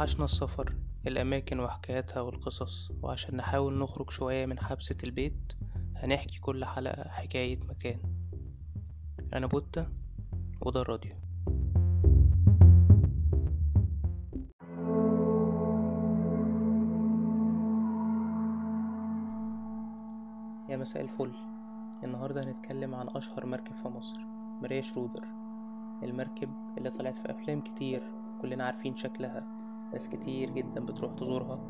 وحشنا 0.00 0.24
السفر 0.24 0.76
الأماكن 1.06 1.60
وحكاياتها 1.60 2.20
والقصص. 2.20 2.90
وعشان 3.02 3.36
نحاول 3.36 3.78
نخرج 3.78 4.10
شوية 4.10 4.46
من 4.46 4.58
حبسة 4.60 4.96
البيت 5.04 5.52
هنحكي 5.96 6.40
كل 6.40 6.64
حلقة 6.64 7.08
حكاية 7.08 7.60
مكان. 7.68 8.00
أنا 9.34 9.46
بوتا 9.46 9.92
وده 10.60 10.80
الراديو. 10.80 11.12
يا 20.68 20.76
مساء 20.76 21.02
الفل. 21.02 21.32
النهاردة 22.04 22.44
هنتكلم 22.44 22.94
عن 22.94 23.08
أشهر 23.08 23.46
مركب 23.46 23.74
في 23.82 23.88
مصر 23.88 24.18
ماريا 24.62 24.80
شرودر. 24.82 25.24
المركب 26.02 26.50
اللي 26.78 26.90
طلعت 26.90 27.18
في 27.18 27.30
أفلام 27.30 27.60
كتير 27.60 28.02
كلنا 28.42 28.64
عارفين 28.64 28.96
شكلها. 28.96 29.59
ناس 29.92 30.08
كتير 30.08 30.50
جدا 30.50 30.80
بتروح 30.80 31.12
تزورها 31.14 31.60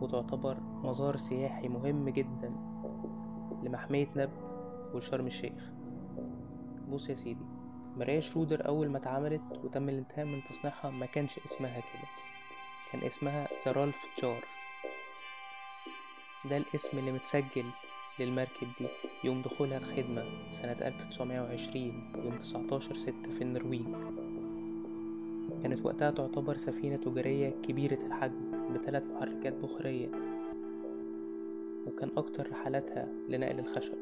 وتعتبر 0.00 0.56
مزار 0.60 1.16
سياحي 1.16 1.68
مهم 1.68 2.08
جدا 2.08 2.52
لمحمية 3.62 4.08
نب 4.16 4.30
وشرم 4.94 5.26
الشيخ. 5.26 5.72
بص 6.88 7.08
يا 7.08 7.14
سيدي 7.14 7.44
ماريا 7.96 8.20
شرودر 8.20 8.66
أول 8.66 8.88
ما 8.88 8.98
اتعملت 8.98 9.60
وتم 9.64 9.88
الانتهاء 9.88 10.26
من 10.26 10.40
تصنيعها 10.50 10.90
ما 10.90 11.06
كانش 11.06 11.38
اسمها 11.38 11.80
كده 11.80 12.08
كان 12.92 13.02
اسمها 13.02 13.48
ذا 13.64 13.72
رالف 13.72 13.96
تشار. 14.16 14.44
ده 16.50 16.56
الاسم 16.56 16.98
اللي 16.98 17.12
متسجل 17.12 17.64
للمركب 18.18 18.68
دي 18.80 18.86
يوم 19.24 19.42
دخولها 19.42 19.78
الخدمة 19.78 20.24
سنة 20.50 20.72
1920 20.72 22.12
يوم 22.24 22.38
19 22.38 22.96
ستة 22.96 23.34
في 23.38 23.42
النرويج. 23.42 23.86
كانت 25.62 25.86
وقتها 25.86 26.10
تعتبر 26.10 26.56
سفينة 26.56 26.96
تجارية 26.96 27.50
كبيرة 27.62 27.98
الحجم 28.06 28.74
بثلاث 28.74 29.02
محركات 29.02 29.54
بخارية 29.54 30.08
وكان 31.86 32.10
أكتر 32.16 32.50
رحلاتها 32.50 33.08
لنقل 33.28 33.58
الخشب. 33.58 33.98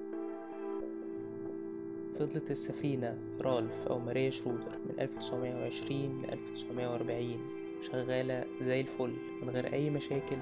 فضلت 2.18 2.50
السفينة 2.50 3.18
رالف 3.40 3.88
أو 3.88 3.98
ماريا 3.98 4.30
شرودر 4.30 4.78
من 4.86 4.94
1920 5.00 6.22
ل 6.22 6.30
1940 6.30 7.38
شغالة 7.82 8.44
زي 8.60 8.80
الفل 8.80 9.16
من 9.42 9.50
غير 9.50 9.72
أي 9.72 9.90
مشاكل 9.90 10.36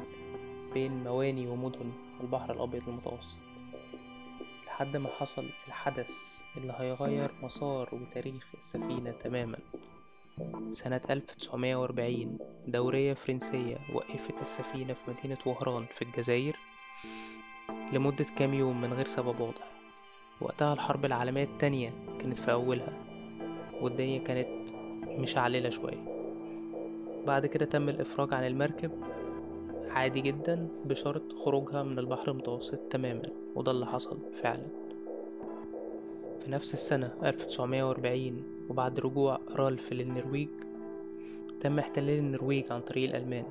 بين 0.75 1.05
مواني 1.05 1.49
ومدن 1.49 1.93
البحر 2.21 2.53
الأبيض 2.53 2.89
المتوسط. 2.89 3.37
لحد 4.67 4.97
ما 4.97 5.09
حصل 5.09 5.45
الحدث 5.69 6.11
اللي 6.57 6.75
هيغير 6.79 7.31
مسار 7.43 7.89
وتاريخ 7.93 8.47
السفينة 8.59 9.11
تماما. 9.11 9.59
سنة 10.73 11.01
1940 11.11 12.39
دورية 12.67 13.15
فرنسية 13.15 13.79
وقفت 13.95 14.41
السفينة 14.41 14.95
في 14.95 15.11
مدينة 15.11 15.39
وهران 15.47 15.87
في 15.95 16.03
الجزائر 16.03 16.57
لمدة 17.93 18.27
كام 18.37 18.55
يوم 18.55 18.81
من 18.81 18.93
غير 18.93 19.07
سبب 19.07 19.41
واضح. 19.41 19.71
وقتها 20.41 20.73
الحرب 20.73 21.05
العالمية 21.05 21.45
التانية 21.45 21.93
كانت 22.21 22.39
في 22.39 22.53
أولها 22.53 22.93
والدنيا 23.81 24.19
كانت 24.19 24.71
مشعللة 25.19 25.71
شوية. 25.71 26.03
بعد 27.27 27.47
كده 27.47 27.65
تم 27.65 27.89
الإفراج 27.89 28.35
عن 28.35 28.47
المركب 28.47 28.91
عادي 29.91 30.21
جدا 30.21 30.69
بشرط 30.85 31.33
خروجها 31.33 31.83
من 31.83 31.99
البحر 31.99 32.31
المتوسط 32.31 32.79
تماما 32.79 33.29
وده 33.55 33.71
اللي 33.71 33.87
حصل 33.87 34.19
فعلا. 34.43 34.84
في 36.45 36.51
نفس 36.51 36.75
السنة 36.75 37.15
1940 37.23 38.67
وبعد 38.69 39.01
رجوع 39.01 39.41
رالف 39.51 39.93
للنرويج 39.93 40.49
تم 41.61 41.79
احتلال 41.79 42.19
النرويج 42.19 42.73
عن 42.73 42.81
طريق 42.81 43.11
الألمان. 43.11 43.45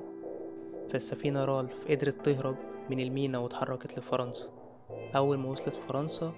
فالسفينة 0.90 1.44
رالف 1.44 1.72
قدرت 1.88 2.26
تهرب 2.26 2.56
من 2.90 3.00
المينا 3.00 3.38
واتحركت 3.38 3.98
لفرنسا. 3.98 4.48
أول 5.16 5.38
ما 5.38 5.48
وصلت 5.48 5.76
فرنسا 5.76 6.32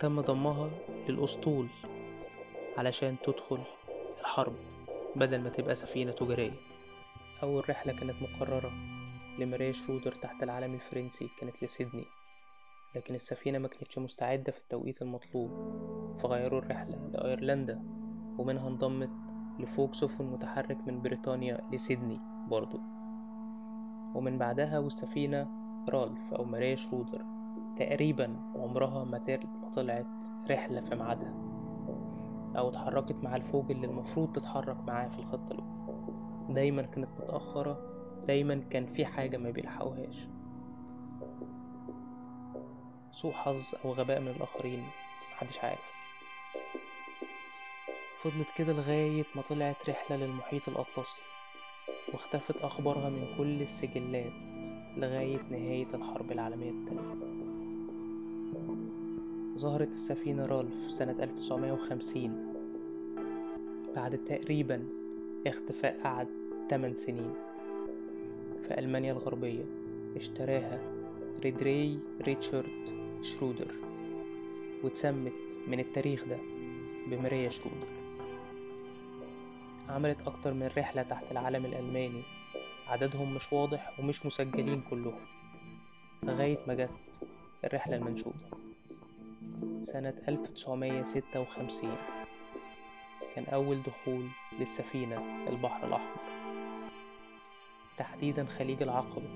تم 0.00 0.20
ضمها 0.20 0.70
للأسطول 1.08 1.68
علشان 2.76 3.16
تدخل 3.22 3.60
الحرب 4.20 4.54
بدل 5.16 5.40
ما 5.40 5.48
تبقى 5.48 5.74
سفينة 5.74 6.12
تجارية. 6.12 6.60
أول 7.42 7.70
رحلة 7.70 7.92
كانت 7.92 8.14
مقررة 8.22 8.72
لماريا 9.38 9.72
شرودر 9.72 10.12
تحت 10.12 10.42
العلم 10.42 10.74
الفرنسي 10.74 11.28
كانت 11.40 11.64
لسيدني. 11.64 12.04
لكن 12.94 13.14
السفينة 13.14 13.58
ما 13.58 13.68
كانتش 13.68 13.98
مستعدة 13.98 14.52
في 14.52 14.58
التوقيت 14.58 15.02
المطلوب 15.02 15.50
فغيروا 16.22 16.58
الرحلة 16.58 17.08
لأيرلندا 17.12 17.82
ومنها 18.38 18.68
انضمت 18.68 19.10
لفوق 19.58 19.94
سفن 19.94 20.24
متحرك 20.24 20.78
من 20.86 21.02
بريطانيا 21.02 21.60
لسيدني 21.72 22.20
برضو. 22.48 22.80
ومن 24.14 24.38
بعدها 24.38 24.78
والسفينة 24.78 25.48
رالف 25.88 26.34
أو 26.34 26.44
ماريا 26.44 26.76
شرودر 26.76 27.24
تقريبا 27.78 28.36
عمرها 28.54 29.04
ما 29.04 29.18
طلعت 29.74 30.06
رحلة 30.50 30.80
في 30.80 30.94
ميعادها 30.94 31.34
أو 32.58 32.68
اتحركت 32.68 33.16
مع 33.22 33.36
الفوج 33.36 33.70
اللي 33.70 33.86
المفروض 33.86 34.32
تتحرك 34.32 34.76
معاه 34.86 35.08
في 35.08 35.18
الخطة 35.18 35.52
الأولى 35.52 35.72
دايما 36.54 36.82
كانت 36.82 37.08
متأخرة 37.20 37.78
دايما 38.26 38.62
كان 38.70 38.86
في 38.86 39.04
حاجة 39.06 39.36
ما 39.36 39.50
بيلحقوهاش. 39.50 40.28
سوء 43.12 43.32
حظ 43.32 43.74
أو 43.84 43.92
غباء 43.92 44.20
من 44.20 44.28
الآخرين 44.28 44.86
محدش 45.32 45.58
عارف. 45.58 45.92
فضلت 48.22 48.48
كده 48.56 48.72
لغاية 48.72 49.24
ما 49.34 49.42
طلعت 49.42 49.88
رحلة 49.88 50.16
للمحيط 50.16 50.68
الأطلسي 50.68 51.20
واختفت 52.12 52.56
أخبارها 52.56 53.08
من 53.10 53.34
كل 53.38 53.62
السجلات 53.62 54.32
لغاية 54.96 55.40
نهاية 55.50 55.86
الحرب 55.94 56.32
العالمية 56.32 56.70
التانية. 56.70 57.32
ظهرت 59.58 59.88
السفينة 59.88 60.46
رالف 60.46 60.90
سنة 60.90 61.22
1950 61.22 62.54
بعد 63.96 64.18
تقريبا 64.18 64.88
اختفاء 65.46 66.00
قعد 66.04 66.28
8 66.70 66.94
سنين. 66.94 67.34
في 68.68 68.78
ألمانيا 68.78 69.12
الغربية 69.12 69.64
اشتراها 70.16 70.80
ريدري 71.44 71.98
ريتشارد 72.22 72.91
شرودر 73.22 73.74
واتسمت 74.82 75.32
من 75.68 75.80
التاريخ 75.80 76.24
ده 76.24 76.38
بماريا 77.06 77.48
شرودر. 77.48 77.86
عملت 79.88 80.22
أكتر 80.26 80.54
من 80.54 80.70
رحلة 80.76 81.02
تحت 81.02 81.24
العلم 81.30 81.64
الألماني. 81.64 82.22
عددهم 82.88 83.34
مش 83.34 83.52
واضح 83.52 84.00
ومش 84.00 84.26
مسجلين 84.26 84.82
كلهم. 84.90 85.20
لغاية 86.22 86.58
ما 86.66 86.74
جت 86.74 86.90
الرحلة 87.64 87.96
المنشودة. 87.96 88.36
سنة 89.82 90.14
1956 90.28 91.96
كان 93.34 93.44
أول 93.44 93.82
دخول 93.82 94.28
للسفينة 94.60 95.46
البحر 95.48 95.86
الأحمر. 95.86 96.22
تحديدا 97.98 98.44
خليج 98.44 98.82
العقبة 98.82 99.28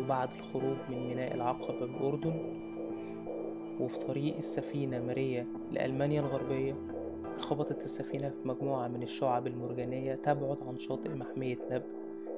وبعد 0.00 0.30
الخروج 0.38 0.76
من 0.88 1.06
ميناء 1.08 1.34
العقبة 1.34 1.86
بالأردن 1.86 2.73
وفي 3.80 3.98
طريق 3.98 4.36
السفينة 4.36 5.00
ماريا 5.00 5.46
لألمانيا 5.72 6.20
الغربية 6.20 6.74
خبطت 7.38 7.84
السفينة 7.84 8.28
في 8.30 8.48
مجموعة 8.48 8.88
من 8.88 9.02
الشعب 9.02 9.46
المرجانية 9.46 10.14
تبعد 10.14 10.58
عن 10.68 10.78
شاطئ 10.78 11.08
محمية 11.08 11.58
نب 11.70 11.82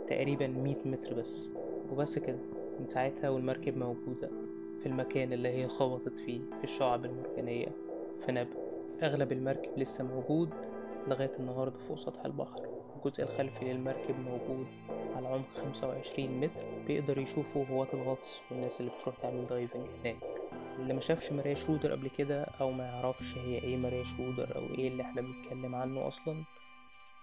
تقريبا 0.09 0.47
مية 0.47 0.79
متر 0.85 1.15
بس. 1.15 1.51
وبس 1.93 2.19
كده 2.19 2.39
من 2.81 2.87
ساعتها 2.89 3.31
والمركب 3.31 3.77
موجودة 3.77 4.31
في 4.81 4.87
المكان 4.87 5.33
اللي 5.33 5.49
هي 5.49 5.69
خبطت 5.69 6.13
فيه 6.27 6.41
في 6.59 6.65
الشعب 6.65 7.05
المرجانية 7.05 7.67
في 8.27 8.33
نب 8.33 8.49
أغلب 9.03 9.33
المركب 9.33 9.79
لسه 9.79 10.05
موجود 10.05 10.51
لغاية 11.09 11.33
النهاردة 11.41 11.79
فوق 11.89 11.99
سطح 11.99 12.25
البحر. 12.25 12.60
الجزء 12.97 13.22
الخلفي 13.22 13.65
للمركب 13.65 14.15
موجود 14.19 14.66
على 15.16 15.28
عمق 15.28 15.49
خمسة 15.65 15.89
وعشرين 15.89 16.41
متر 16.41 16.60
بيقدر 16.87 17.19
يشوفوا 17.19 17.65
هواة 17.71 17.89
الغطس 17.95 18.41
والناس 18.51 18.81
اللي 18.81 18.91
بتروح 19.01 19.16
تعمل 19.16 19.47
دايفنج 19.47 19.87
هناك. 20.05 20.35
اللي 20.78 20.95
ما 20.95 21.01
شافش 21.01 21.33
ماريا 21.33 21.55
شرودر 21.55 21.93
قبل 21.93 22.09
كده 22.09 22.43
أو 22.43 22.71
ما 22.71 22.84
يعرفش 22.84 23.39
هي 23.39 23.59
إيه 23.59 23.77
ماريا 23.77 24.05
شرودر 24.05 24.57
أو 24.57 24.75
إيه 24.75 24.89
اللي 24.89 25.03
إحنا 25.03 25.21
بنتكلم 25.23 25.75
عنه 25.75 26.09
أصلا 26.09 26.45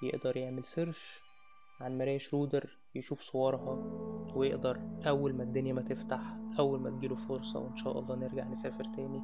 يقدر 0.03 0.37
يعمل 0.37 0.65
سيرش 0.65 1.21
عن 1.81 1.97
ماريا 1.97 2.17
شرودر 2.17 2.77
يشوف 2.95 3.21
صورها 3.21 3.77
ويقدر 4.35 4.79
أول 5.07 5.33
ما 5.33 5.43
الدنيا 5.43 5.73
ما 5.73 5.81
تفتح 5.81 6.21
أول 6.59 6.79
ما 6.79 6.89
تجيله 6.89 7.15
فرصة 7.15 7.59
وإن 7.59 7.75
شاء 7.75 7.99
الله 7.99 8.15
نرجع 8.15 8.47
نسافر 8.47 8.83
تاني 8.83 9.21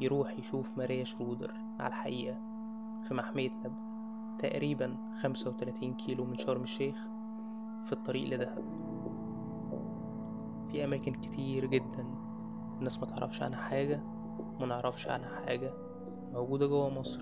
يروح 0.00 0.38
يشوف 0.38 0.78
ماريا 0.78 1.04
شرودر 1.04 1.52
على 1.80 1.88
الحقيقة 1.88 2.34
في 3.08 3.14
محمية 3.14 3.50
نب 3.50 3.86
تقريبا 4.38 4.96
خمسة 5.22 5.50
وتلاتين 5.50 5.94
كيلو 5.94 6.24
من 6.24 6.38
شرم 6.38 6.62
الشيخ 6.62 6.96
في 7.84 7.92
الطريق 7.92 8.28
لدهب. 8.28 8.64
في 10.70 10.84
أماكن 10.84 11.12
كتير 11.12 11.66
جدا 11.66 12.25
الناس 12.78 12.98
ما 12.98 13.06
تعرفش 13.06 13.42
عنها 13.42 13.62
حاجة 13.62 14.00
ما 14.60 14.66
نعرفش 14.66 15.08
عنها 15.08 15.40
حاجة. 15.46 15.72
موجودة 16.32 16.66
جوا 16.66 16.90
مصر 16.90 17.20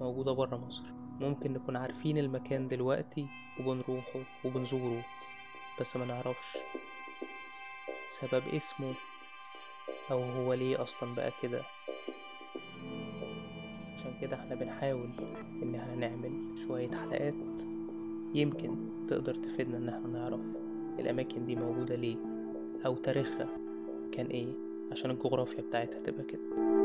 موجودة 0.00 0.32
برا 0.32 0.56
مصر. 0.56 0.84
ممكن 1.20 1.52
نكون 1.52 1.76
عارفين 1.76 2.18
المكان 2.18 2.68
دلوقتي 2.68 3.26
وبنروحه 3.60 4.20
وبنزوره 4.44 5.04
بس 5.80 5.96
ما 5.96 6.04
نعرفش 6.04 6.56
سبب 8.20 8.42
اسمه 8.48 8.94
أو 10.10 10.22
هو 10.22 10.52
ليه 10.54 10.82
أصلا 10.82 11.14
بقى 11.14 11.32
كده. 11.42 11.62
عشان 13.94 14.14
كده 14.20 14.36
إحنا 14.36 14.54
بنحاول 14.54 15.10
إن 15.62 15.74
إحنا 15.74 15.94
نعمل 15.94 16.58
شوية 16.66 16.90
حلقات 16.90 17.34
يمكن 18.34 18.76
تقدر 19.08 19.34
تفيدنا 19.34 19.76
إن 19.76 19.88
إحنا 19.88 20.08
نعرف 20.08 20.40
الأماكن 20.98 21.46
دي 21.46 21.56
موجودة 21.56 21.94
ليه 21.94 22.16
أو 22.86 22.94
تاريخها 22.96 23.48
كان 24.12 24.26
إيه. 24.26 24.71
عشان 24.92 25.10
الجغرافيا 25.10 25.62
بتاعتها 25.62 26.00
تبقى 26.00 26.22
كده. 26.24 26.81